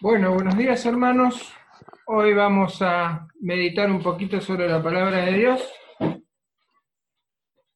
[0.00, 1.52] Bueno, buenos días hermanos.
[2.06, 5.72] Hoy vamos a meditar un poquito sobre la palabra de Dios.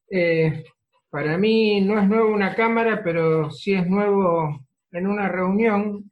[0.08, 0.64] Eh,
[1.10, 6.08] para mí no es nuevo una cámara, pero sí es nuevo en una reunión.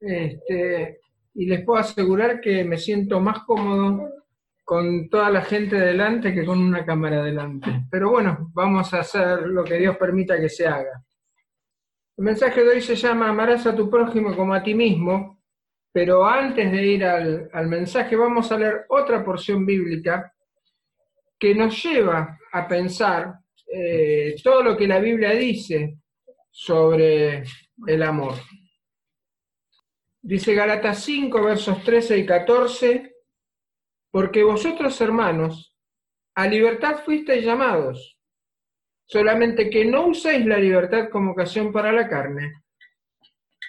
[0.00, 1.00] Este,
[1.32, 4.10] y les puedo asegurar que me siento más cómodo
[4.64, 7.86] con toda la gente delante que con una cámara delante.
[7.90, 11.02] Pero bueno, vamos a hacer lo que Dios permita que se haga.
[12.18, 15.33] El mensaje de hoy se llama Amarás a tu prójimo como a ti mismo
[15.94, 20.34] pero antes de ir al, mensaje, vamos a leer otra porción bíblica
[21.38, 23.34] que nos lleva a pensar
[23.72, 25.98] eh, todo lo que la Biblia dice
[26.50, 27.44] sobre
[27.86, 28.34] el amor.
[30.20, 33.14] Dice Galatas 5, versos 13 y 14,
[34.10, 35.76] porque vosotros hermanos,
[36.34, 38.18] a libertad fuisteis llamados,
[39.04, 42.64] solamente que no uséis la libertad como ocasión para la carne,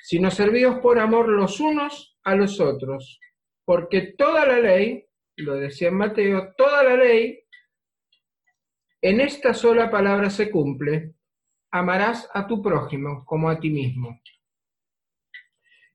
[0.02, 3.20] sino servidos por amor los unos a los otros,
[3.64, 5.06] porque toda la ley,
[5.38, 7.40] lo decía Mateo, toda la ley
[9.02, 11.14] en esta sola palabra se cumple,
[11.72, 14.20] amarás a tu prójimo como a ti mismo.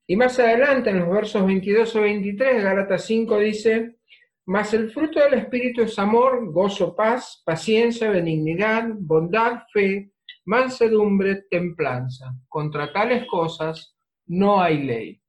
[0.07, 3.97] Y más adelante, en los versos 22 o 23, Gálatas 5 dice,
[4.45, 10.11] mas el fruto del Espíritu es amor, gozo, paz, paciencia, benignidad, bondad, fe,
[10.45, 12.33] mansedumbre, templanza.
[12.47, 13.95] Contra tales cosas
[14.27, 15.20] no hay ley.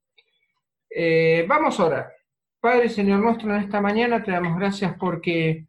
[0.95, 2.13] Eh, vamos a orar.
[2.59, 5.65] Padre Señor nuestro, en esta mañana te damos gracias porque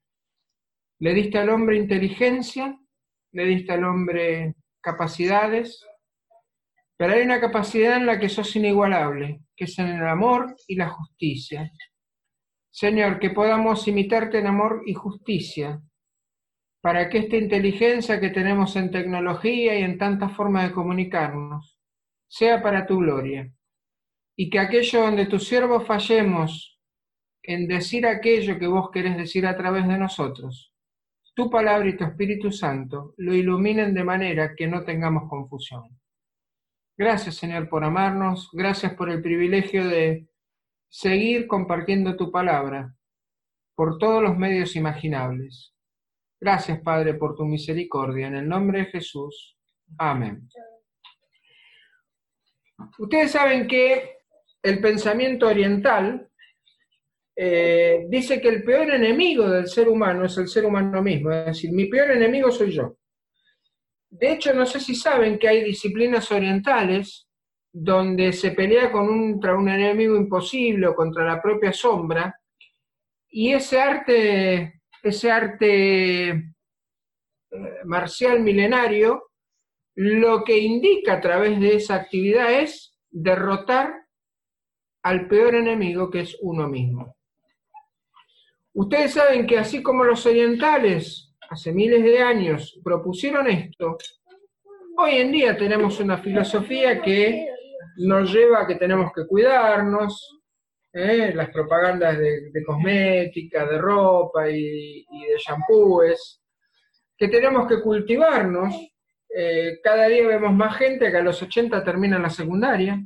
[0.99, 2.79] le diste al hombre inteligencia,
[3.33, 5.83] le diste al hombre capacidades,
[6.99, 10.77] pero hay una capacidad en la que sos inigualable, que es en el amor y
[10.77, 11.73] la justicia.
[12.71, 15.81] Señor, que podamos imitarte en amor y justicia,
[16.83, 21.79] para que esta inteligencia que tenemos en tecnología y en tantas formas de comunicarnos
[22.29, 23.51] sea para tu gloria
[24.37, 26.79] y que aquello donde tus siervos fallemos
[27.43, 30.73] en decir aquello que vos querés decir a través de nosotros,
[31.35, 35.85] tu palabra y tu Espíritu Santo lo iluminen de manera que no tengamos confusión.
[36.97, 40.29] Gracias, Señor, por amarnos, gracias por el privilegio de
[40.89, 42.95] seguir compartiendo tu palabra
[43.75, 45.75] por todos los medios imaginables.
[46.41, 48.29] Gracias, Padre, por tu misericordia.
[48.29, 49.59] En el nombre de Jesús.
[49.99, 50.49] Amén.
[52.99, 54.19] Ustedes saben que
[54.65, 56.27] el pensamiento oriental
[57.37, 61.47] eh, dice que el peor enemigo del ser humano es el ser humano mismo, es
[61.47, 62.97] decir, mi peor enemigo soy yo.
[64.09, 67.29] De hecho, no sé si saben que hay disciplinas orientales
[67.71, 72.35] donde se pelea contra un enemigo imposible o contra la propia sombra,
[73.29, 76.43] y ese arte, ese arte eh,
[77.85, 79.31] marcial milenario,
[79.97, 84.04] lo que indica a través de esa actividad es derrotar
[85.05, 87.15] al peor enemigo que es uno mismo.
[88.73, 93.99] Ustedes saben que así como los orientales hace miles de años propusieron esto,
[94.97, 97.47] hoy en día tenemos una filosofía que
[97.99, 100.41] nos lleva a que tenemos que cuidarnos,
[100.93, 101.33] ¿eh?
[101.35, 106.43] las propagandas de, cosmética, de ropa y, de shampoos,
[107.17, 108.75] que tenemos que cultivarnos.
[109.37, 113.05] Eh, cada día vemos más gente que a los 80 termina la secundaria,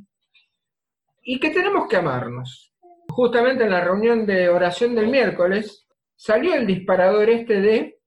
[1.31, 2.73] y que tenemos que amarnos.
[3.09, 7.99] Justamente en la reunión de oración del miércoles salió el disparador este de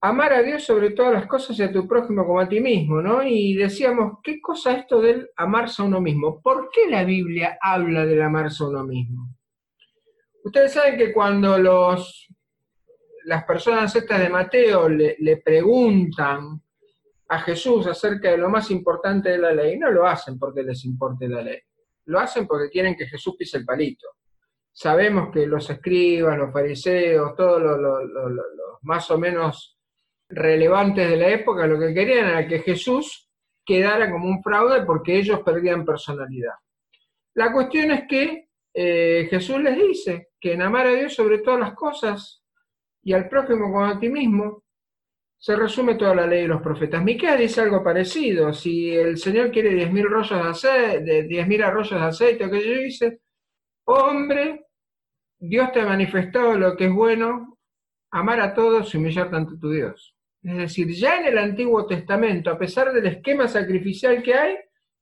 [0.00, 3.00] amar a Dios sobre todas las cosas y a tu prójimo como a ti mismo,
[3.00, 3.22] ¿no?
[3.22, 6.42] Y decíamos, ¿qué cosa esto del amarse a uno mismo?
[6.42, 9.36] ¿Por qué la Biblia habla del amarse a uno mismo?
[10.42, 12.26] Ustedes saben que cuando los,
[13.26, 16.60] las personas estas de Mateo le, le preguntan
[17.28, 20.84] a Jesús acerca de lo más importante de la ley, no lo hacen porque les
[20.84, 21.60] importe la ley
[22.06, 24.08] lo hacen porque quieren que Jesús pise el palito.
[24.72, 28.00] Sabemos que los escribas, los fariseos, todos los,
[28.82, 29.78] más o menos
[30.28, 33.28] relevantes de la época, lo que querían era que Jesús
[33.64, 36.54] quedara como un fraude porque ellos perdían personalidad.
[37.34, 41.60] La cuestión es que eh, Jesús les dice que en amar a Dios sobre todas
[41.60, 42.42] las cosas
[43.02, 44.64] y al prójimo como a ti mismo
[45.42, 47.02] se resume toda la ley de los profetas.
[47.02, 48.52] Miqueas dice algo parecido.
[48.52, 53.20] Si el Señor quiere 10.000 rollos de aceite, 10.000 arroyos de aceite, que yo dice,
[53.86, 54.66] hombre,
[55.40, 57.58] Dios te ha manifestado lo que es bueno,
[58.12, 60.14] amar a todos y humillar tanto a tu Dios.
[60.44, 64.54] Es decir, ya en el Antiguo Testamento, a pesar del esquema sacrificial que hay,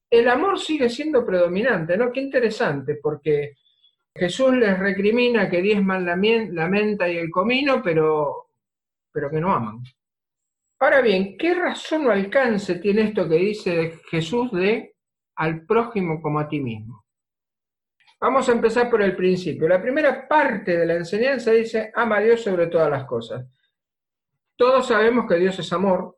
[0.09, 2.11] el amor sigue siendo predominante, ¿no?
[2.11, 3.57] Qué interesante, porque
[4.15, 8.47] Jesús les recrimina que diezman la menta y el comino, pero,
[9.13, 9.83] pero que no aman.
[10.83, 14.97] Ahora bien, ¿qué razón o alcance tiene esto que dice Jesús de
[15.37, 17.05] al prójimo como a ti mismo?
[18.19, 19.69] Vamos a empezar por el principio.
[19.69, 23.47] La primera parte de la enseñanza dice, ama a Dios sobre todas las cosas.
[24.57, 26.17] Todos sabemos que Dios es amor.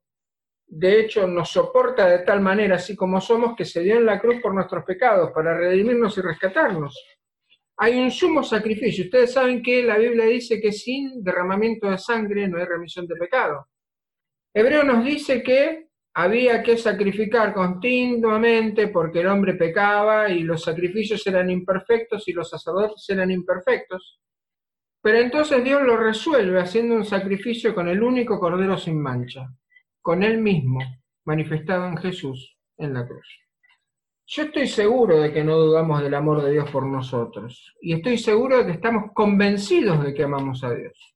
[0.65, 4.21] De hecho, nos soporta de tal manera, así como somos, que se dio en la
[4.21, 6.97] cruz por nuestros pecados, para redimirnos y rescatarnos.
[7.79, 9.07] Hay un sumo sacrificio.
[9.07, 13.17] Ustedes saben que la Biblia dice que sin derramamiento de sangre no hay remisión de
[13.17, 13.67] pecado.
[14.55, 21.27] Hebreo nos dice que había que sacrificar continuamente porque el hombre pecaba y los sacrificios
[21.27, 24.21] eran imperfectos y los sacerdotes eran imperfectos.
[25.01, 29.49] Pero entonces Dios lo resuelve haciendo un sacrificio con el único Cordero sin mancha,
[30.01, 30.81] con Él mismo,
[31.25, 33.27] manifestado en Jesús en la cruz.
[34.27, 38.19] Yo estoy seguro de que no dudamos del amor de Dios por nosotros y estoy
[38.19, 41.12] seguro de que estamos convencidos de que amamos a Dios.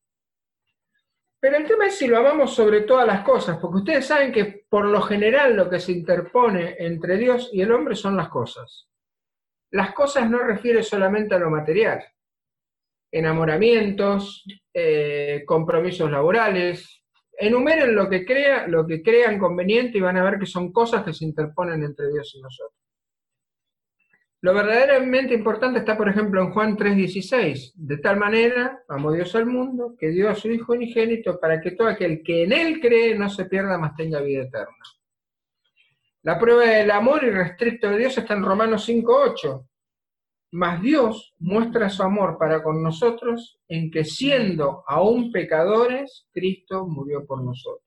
[1.40, 4.64] Pero el tema es si lo amamos sobre todas las cosas, porque ustedes saben que
[4.68, 8.88] por lo general lo que se interpone entre Dios y el hombre son las cosas.
[9.70, 12.02] Las cosas no refiere solamente a lo material.
[13.12, 17.02] Enamoramientos, eh, compromisos laborales,
[17.38, 21.04] enumeren lo que, crea, lo que crean conveniente y van a ver que son cosas
[21.04, 22.85] que se interponen entre Dios y nosotros.
[24.46, 27.72] Lo verdaderamente importante está, por ejemplo, en Juan 3:16.
[27.74, 31.72] De tal manera amó Dios al mundo que dio a su Hijo unigénito para que
[31.72, 34.84] todo aquel que en Él cree no se pierda, más tenga vida eterna.
[36.22, 39.66] La prueba del amor irrestricto de Dios está en Romanos 5:8.
[40.52, 47.26] Mas Dios muestra su amor para con nosotros en que siendo aún pecadores, Cristo murió
[47.26, 47.85] por nosotros.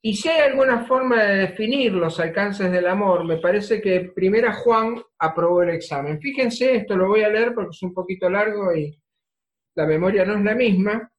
[0.00, 4.52] Y si hay alguna forma de definir los alcances del amor, me parece que primera
[4.54, 6.20] Juan aprobó el examen.
[6.20, 8.96] Fíjense, esto lo voy a leer porque es un poquito largo y
[9.74, 11.12] la memoria no es la misma.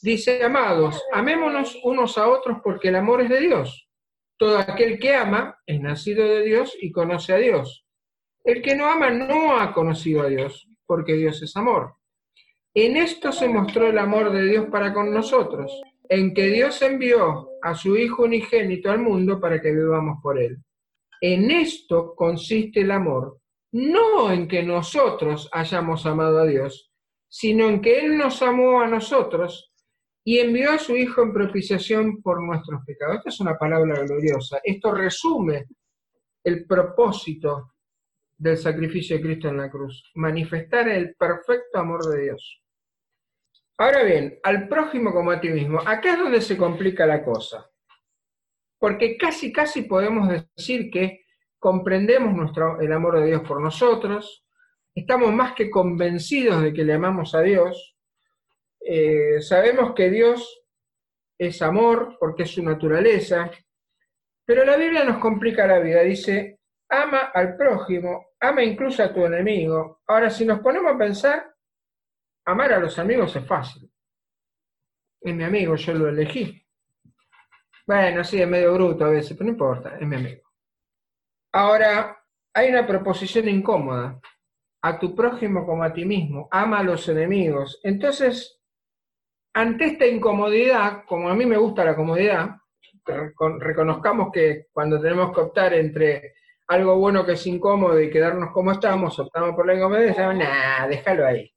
[0.00, 3.88] Dice, amados, amémonos unos a otros porque el amor es de Dios.
[4.38, 7.84] Todo aquel que ama es nacido de Dios y conoce a Dios.
[8.44, 11.96] El que no ama no ha conocido a Dios, porque Dios es amor.
[12.74, 17.50] En esto se mostró el amor de Dios para con nosotros en que Dios envió
[17.62, 20.58] a su Hijo unigénito al mundo para que vivamos por Él.
[21.20, 23.38] En esto consiste el amor,
[23.72, 26.90] no en que nosotros hayamos amado a Dios,
[27.28, 29.72] sino en que Él nos amó a nosotros
[30.24, 33.18] y envió a su Hijo en propiciación por nuestros pecados.
[33.18, 34.58] Esta es una palabra gloriosa.
[34.64, 35.66] Esto resume
[36.42, 37.74] el propósito
[38.36, 42.62] del sacrificio de Cristo en la cruz, manifestar el perfecto amor de Dios.
[43.80, 47.66] Ahora bien, al prójimo como a ti mismo, acá es donde se complica la cosa.
[48.78, 51.24] Porque casi, casi podemos decir que
[51.58, 54.44] comprendemos nuestro, el amor de Dios por nosotros,
[54.94, 57.96] estamos más que convencidos de que le amamos a Dios,
[58.82, 60.62] eh, sabemos que Dios
[61.38, 63.50] es amor porque es su naturaleza,
[64.44, 69.24] pero la Biblia nos complica la vida, dice, ama al prójimo, ama incluso a tu
[69.24, 70.02] enemigo.
[70.06, 71.50] Ahora, si nos ponemos a pensar,
[72.50, 73.90] amar a los amigos es fácil.
[75.20, 76.64] Es mi amigo, yo lo elegí.
[77.86, 80.42] Bueno, sí, es medio bruto a veces, pero no importa, es mi amigo.
[81.52, 82.16] Ahora,
[82.54, 84.20] hay una proposición incómoda.
[84.82, 87.80] A tu prójimo como a ti mismo, ama a los enemigos.
[87.82, 88.60] Entonces,
[89.52, 92.56] ante esta incomodidad, como a mí me gusta la comodidad,
[93.58, 96.34] reconozcamos que cuando tenemos que optar entre
[96.68, 101.26] algo bueno que es incómodo y quedarnos como estamos, optamos por la incomodidad, nah, déjalo
[101.26, 101.52] ahí.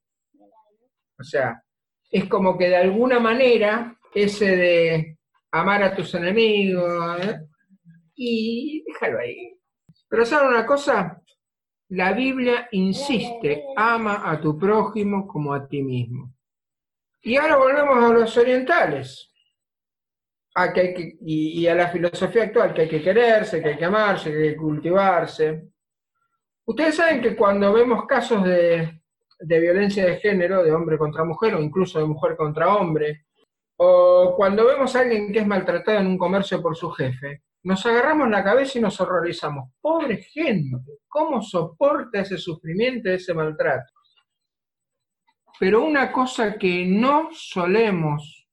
[1.24, 1.62] O sea,
[2.10, 5.18] es como que de alguna manera ese de
[5.52, 7.40] amar a tus enemigos, ¿eh?
[8.14, 9.58] y déjalo ahí.
[10.06, 11.20] Pero ¿saben una cosa?
[11.88, 16.34] La Biblia insiste, ama a tu prójimo como a ti mismo.
[17.22, 19.32] Y ahora volvemos a los orientales,
[20.54, 23.84] a que y, y, a la filosofía actual, que hay que quererse, que hay que
[23.86, 25.68] amarse, que hay que cultivarse.
[26.66, 29.03] Ustedes saben que cuando vemos casos de,
[29.46, 33.26] de violencia de género, de hombre contra mujer o incluso de mujer contra hombre,
[33.76, 37.84] o cuando vemos a alguien que es maltratado en un comercio por su jefe, nos
[37.86, 39.70] agarramos la cabeza y nos horrorizamos.
[39.80, 40.76] Pobre gente,
[41.08, 43.90] ¿cómo soporta ese sufrimiento, ese maltrato?
[45.58, 48.48] Pero una cosa que no solemos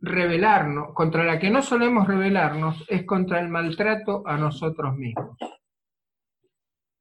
[0.00, 5.36] revelarnos, contra la que no solemos revelarnos, es contra el maltrato a nosotros mismos.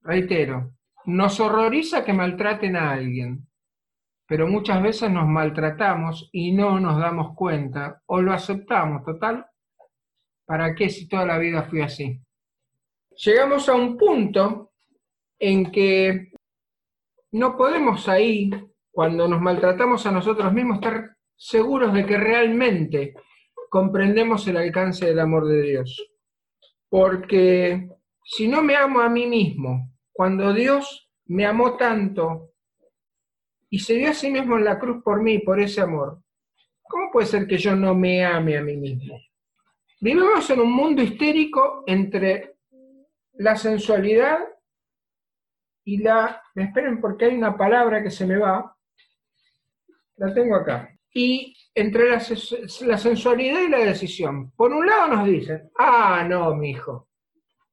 [0.02, 0.77] Reitero,
[1.08, 3.48] nos horroriza que maltraten a alguien,
[4.28, 9.46] pero muchas veces nos maltratamos y no nos damos cuenta o lo aceptamos, total.
[10.46, 12.20] ¿Para qué si toda la vida fui así?
[13.24, 14.74] Llegamos a un punto
[15.40, 16.32] en que
[17.32, 18.50] no podemos ahí,
[18.92, 23.14] cuando nos maltratamos a nosotros mismos, estar seguros de que realmente
[23.70, 26.12] comprendemos el alcance del amor de Dios.
[26.90, 27.88] Porque
[28.26, 32.54] si no me amo a mí mismo, cuando Dios me amó tanto
[33.70, 36.24] y se dio a sí mismo en la cruz por mí, por ese amor,
[36.82, 39.20] ¿cómo puede ser que yo no me ame a mí mismo?
[40.02, 42.56] Vivimos en un mundo histérico entre
[43.34, 44.40] la sensualidad
[45.84, 46.42] y la...
[46.56, 48.76] Me esperen porque hay una palabra que se me va.
[50.16, 50.98] La tengo acá.
[51.14, 52.20] Y entre la,
[52.98, 54.50] sensualidad y la decisión.
[54.54, 57.08] Por un lado nos dicen, ah, no, mi hijo,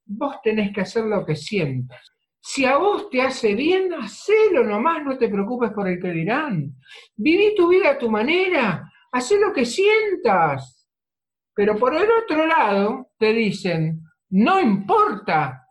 [0.05, 2.14] vos tenés que hacer lo que sientas.
[2.47, 6.75] Si a vos te hace bien, hacelo nomás, no te preocupes por el que dirán.
[7.17, 10.87] Viví tu vida a tu manera, haz lo que sientas.
[11.55, 15.69] Pero por el otro lado te dicen, no importa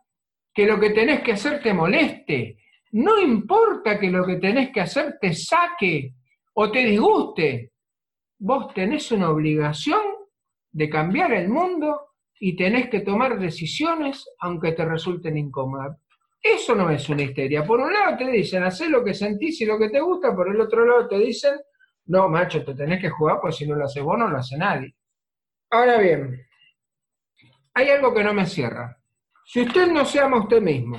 [0.52, 2.58] que lo que tenés que hacer te moleste,
[2.90, 6.16] no importa que lo que tenés que hacer te saque
[6.54, 7.70] o te disguste,
[8.40, 10.02] vos tenés una obligación
[10.72, 12.00] de cambiar el mundo
[12.40, 16.03] y tenés que tomar decisiones aunque te resulten incómodas.
[16.44, 17.64] Eso no es una histeria.
[17.64, 20.46] Por un lado te dicen, haz lo que sentís y lo que te gusta, por
[20.50, 21.58] el otro lado te dicen,
[22.04, 24.58] no, macho, te tenés que jugar porque si no lo haces vos no lo hace
[24.58, 24.94] nadie.
[25.70, 26.46] Ahora bien,
[27.72, 28.94] hay algo que no me cierra.
[29.46, 30.98] Si usted no se ama a usted mismo,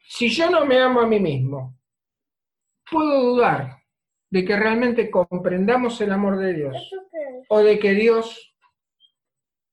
[0.00, 1.78] si yo no me amo a mí mismo,
[2.90, 3.76] puedo dudar
[4.30, 6.90] de que realmente comprendamos el amor de Dios
[7.50, 8.56] o de que Dios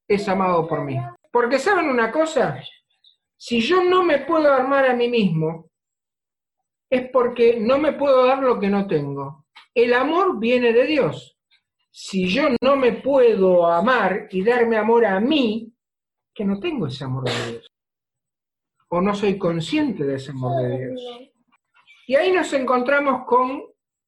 [0.06, 1.00] es amado por mí.
[1.32, 2.62] Porque saben una cosa,
[3.38, 5.70] si yo no me puedo armar a mí mismo,
[6.90, 9.46] es porque no me puedo dar lo que no tengo.
[9.74, 11.38] El amor viene de Dios.
[11.92, 15.72] Si yo no me puedo amar y darme amor a mí,
[16.34, 17.68] que no tengo ese amor de Dios.
[18.90, 21.02] O no soy consciente de ese amor de Dios.
[22.08, 23.64] Y ahí nos encontramos con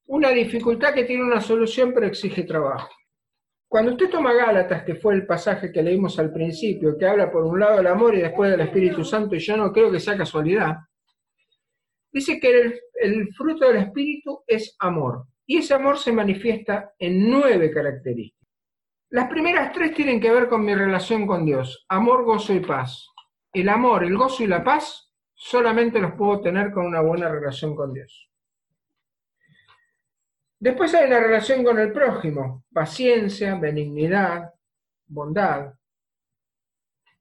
[0.06, 2.90] una dificultad que tiene una solución pero exige trabajo.
[3.70, 7.46] Cuando usted toma Gálatas, que fue el pasaje que leímos al principio, que habla por
[7.46, 10.18] un lado del amor y después del Espíritu Santo, y yo no creo que sea
[10.18, 10.76] casualidad,
[12.12, 15.28] dice que el, el fruto del Espíritu es amor.
[15.46, 18.50] Y ese amor se manifiesta en nueve características.
[19.12, 21.86] Las primeras tres tienen que ver con mi relación con Dios.
[21.90, 23.08] Amor, gozo y paz.
[23.54, 27.76] El amor, el gozo y la paz solamente los puedo tener con una buena relación
[27.76, 28.29] con Dios.
[30.60, 34.54] Después hay la relación con el prójimo, paciencia, benignidad,
[35.08, 35.74] bondad.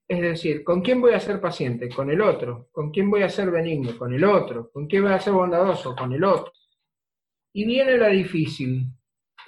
[0.05, 1.87] Es decir, ¿con quién voy a ser paciente?
[1.89, 2.67] Con el otro.
[2.71, 3.97] ¿Con quién voy a ser benigno?
[3.97, 4.69] Con el otro.
[4.71, 5.95] ¿Con quién voy a ser bondadoso?
[5.95, 6.51] Con el otro.
[7.53, 8.87] Y viene la difícil,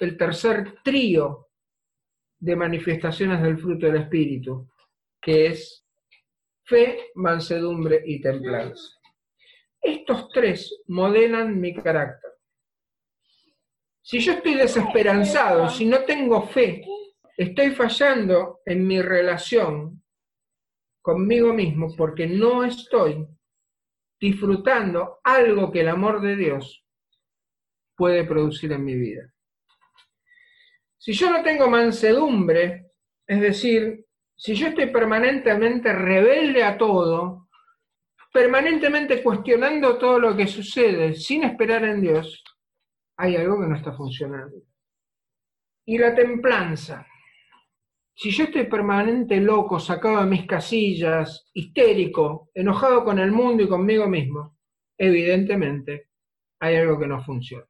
[0.00, 1.48] el tercer trío
[2.38, 4.68] de manifestaciones del fruto del Espíritu,
[5.20, 5.86] que es
[6.64, 8.98] fe, mansedumbre y templanza.
[9.80, 12.31] Estos tres modelan mi carácter.
[14.02, 16.84] Si yo estoy desesperanzado, si no tengo fe,
[17.36, 20.02] estoy fallando en mi relación
[21.00, 23.26] conmigo mismo porque no estoy
[24.20, 26.84] disfrutando algo que el amor de Dios
[27.96, 29.32] puede producir en mi vida.
[30.98, 32.92] Si yo no tengo mansedumbre,
[33.26, 34.04] es decir,
[34.36, 37.48] si yo estoy permanentemente rebelde a todo,
[38.32, 42.42] permanentemente cuestionando todo lo que sucede sin esperar en Dios,
[43.22, 44.56] hay algo que no está funcionando.
[45.86, 47.06] Y la templanza.
[48.12, 53.68] Si yo estoy permanente loco, sacado de mis casillas, histérico, enojado con el mundo y
[53.68, 54.56] conmigo mismo,
[54.98, 56.08] evidentemente
[56.58, 57.68] hay algo que no funciona.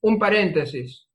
[0.00, 1.06] Un paréntesis.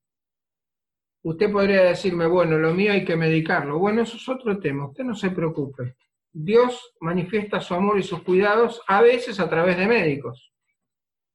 [1.23, 3.79] Usted podría decirme, bueno, lo mío hay que medicarlo.
[3.79, 4.85] Bueno, eso es otro tema.
[4.85, 5.95] Usted no se preocupe.
[6.31, 10.53] Dios manifiesta su amor y sus cuidados a veces a través de médicos.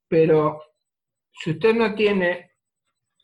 [0.07, 0.61] Pero
[1.39, 2.53] si usted no tiene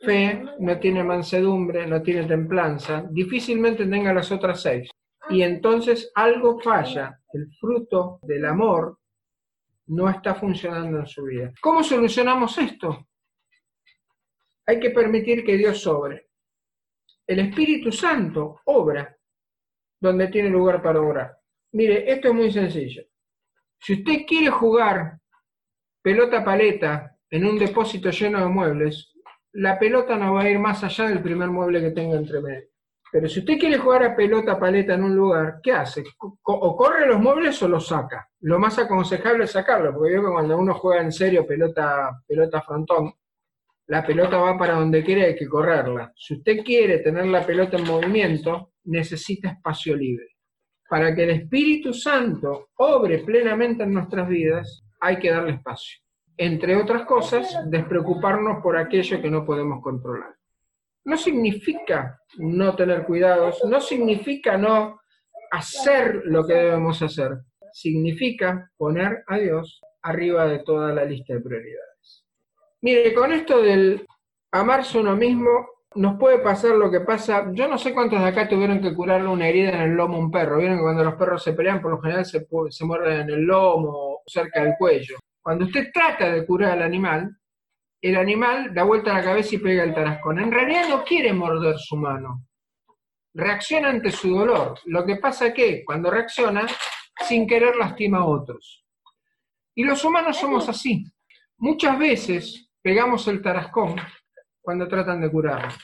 [0.00, 4.88] fe, no tiene mansedumbre, no tiene templanza, difícilmente tenga las otras seis.
[5.30, 8.98] Y entonces algo falla, el fruto del amor
[9.86, 11.52] no está funcionando en su vida.
[11.60, 13.08] ¿Cómo solucionamos esto?
[14.66, 16.28] Hay que permitir que Dios sobre.
[17.26, 19.16] El Espíritu Santo obra
[19.98, 21.36] donde tiene lugar para obrar.
[21.72, 23.02] Mire, esto es muy sencillo.
[23.78, 25.18] Si usted quiere jugar
[26.02, 29.12] pelota paleta en un depósito lleno de muebles,
[29.54, 32.68] la pelota no va a ir más allá del primer mueble que tenga entre medio.
[33.10, 36.04] Pero si usted quiere jugar a pelota paleta en un lugar, ¿qué hace?
[36.44, 38.28] O corre los muebles o los saca.
[38.42, 42.62] Lo más aconsejable es sacarlo, porque yo que cuando uno juega en serio pelota, pelota
[42.62, 43.12] frontón,
[43.88, 46.12] la pelota va para donde quiere, hay que correrla.
[46.14, 50.36] Si usted quiere tener la pelota en movimiento, necesita espacio libre.
[50.88, 56.03] Para que el Espíritu Santo obre plenamente en nuestras vidas, hay que darle espacio
[56.36, 60.34] entre otras cosas, despreocuparnos por aquello que no podemos controlar.
[61.04, 65.00] No significa no tener cuidados, no significa no
[65.50, 67.38] hacer lo que debemos hacer,
[67.72, 72.24] significa poner a Dios arriba de toda la lista de prioridades.
[72.80, 74.06] Mire, con esto del
[74.52, 75.50] amarse uno mismo,
[75.94, 77.50] nos puede pasar lo que pasa.
[77.52, 80.20] Yo no sé cuántos de acá tuvieron que curarle una herida en el lomo a
[80.20, 80.58] un perro.
[80.58, 83.42] Vieron que cuando los perros se pelean, por lo general se, se muerden en el
[83.42, 85.16] lomo o cerca del cuello.
[85.44, 87.36] Cuando usted trata de curar al animal,
[88.00, 90.38] el animal da vuelta a la cabeza y pega el tarascón.
[90.38, 92.46] En realidad no quiere morder su mano.
[93.34, 94.78] Reacciona ante su dolor.
[94.86, 96.66] Lo que pasa es que cuando reacciona,
[97.28, 98.86] sin querer lastima a otros.
[99.74, 101.04] Y los humanos somos así.
[101.58, 103.96] Muchas veces pegamos el tarascón
[104.62, 105.76] cuando tratan de curarnos.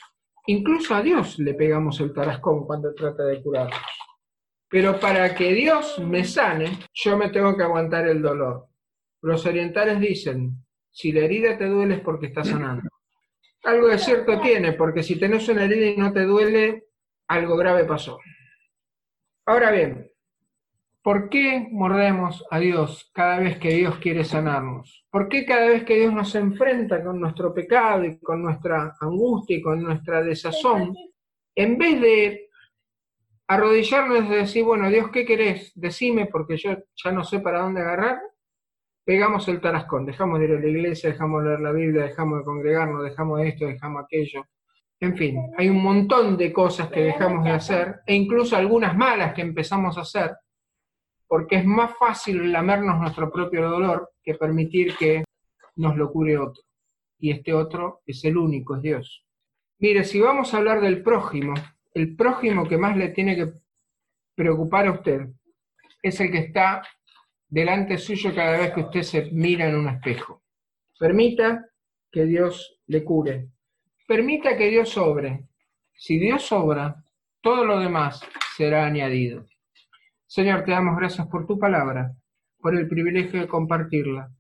[0.46, 3.78] Incluso a Dios le pegamos el tarascón cuando trata de curarnos.
[4.70, 8.69] Pero para que Dios me sane, yo me tengo que aguantar el dolor.
[9.22, 10.56] Los orientales dicen,
[10.90, 12.88] si la herida te duele es porque está sanando.
[13.64, 16.86] Algo de cierto tiene, porque si tenés una herida y no te duele,
[17.28, 18.18] algo grave pasó.
[19.44, 20.10] Ahora bien,
[21.02, 25.06] ¿Por qué mordemos a Dios cada vez que Dios quiere sanarnos?
[25.10, 29.56] ¿Por qué cada vez que Dios nos enfrenta con nuestro pecado y con nuestra angustia
[29.56, 30.94] y con nuestra desazón,
[31.54, 32.48] en vez de
[33.48, 35.72] arrodillarnos y decir, bueno, Dios, ¿qué querés?
[35.74, 38.20] Decime porque yo ya no sé para dónde agarrar,
[39.10, 42.38] pegamos el tarascón, dejamos de ir a la iglesia, dejamos de leer la Biblia, dejamos
[42.38, 44.46] de congregarnos, dejamos de esto, dejamos aquello.
[45.00, 49.34] En fin, hay un montón de cosas que dejamos de hacer e incluso algunas malas
[49.34, 50.36] que empezamos a hacer
[51.26, 55.24] porque es más fácil lamernos nuestro propio dolor que permitir que
[55.74, 56.62] nos lo cure otro.
[57.18, 59.26] Y este otro es el único, es Dios.
[59.80, 61.54] Mire, si vamos a hablar del prójimo,
[61.94, 63.54] el prójimo que más le tiene que
[64.36, 65.26] preocupar a usted
[66.00, 66.82] es el que está
[67.50, 70.42] delante suyo cada vez que usted se mira en un espejo.
[70.98, 71.66] Permita
[72.10, 73.48] que Dios le cure.
[74.06, 75.44] Permita que Dios obre.
[75.94, 77.04] Si Dios obra,
[77.40, 78.22] todo lo demás
[78.56, 79.46] será añadido.
[80.26, 82.14] Señor, te damos gracias por tu palabra,
[82.58, 84.30] por el privilegio de compartirla.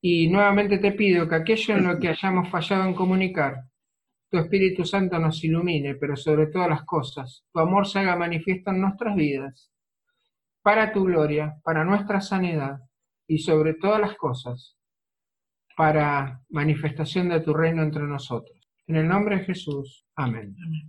[0.00, 3.64] Y nuevamente te pido que aquello en lo que hayamos fallado en comunicar,
[4.30, 8.70] tu Espíritu Santo nos ilumine, pero sobre todas las cosas, tu amor se haga manifiesto
[8.70, 9.70] en nuestras vidas,
[10.70, 12.78] para tu gloria, para nuestra sanidad
[13.26, 14.76] y sobre todas las cosas,
[15.76, 18.56] para manifestación de tu reino entre nosotros.
[18.86, 20.06] En el nombre de Jesús.
[20.14, 20.54] Amén.
[20.64, 20.88] Amén.